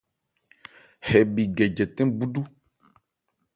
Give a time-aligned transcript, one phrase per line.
[1.07, 2.41] Hɛ bhi gɛ jɛtɛn búdú.